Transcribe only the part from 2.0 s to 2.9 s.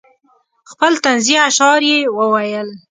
وویل.